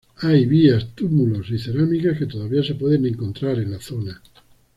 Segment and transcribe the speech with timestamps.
[0.21, 4.19] Hay vías, túmulos y cerámicas que todavía se pueden encontrar en la zona.